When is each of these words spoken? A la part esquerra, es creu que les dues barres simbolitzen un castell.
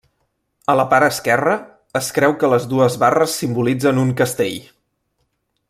A 0.73 0.75
la 0.77 0.85
part 0.93 1.07
esquerra, 1.15 1.53
es 1.99 2.09
creu 2.17 2.33
que 2.45 2.49
les 2.53 2.65
dues 2.73 2.97
barres 3.05 3.37
simbolitzen 3.43 4.01
un 4.05 4.15
castell. 4.23 4.59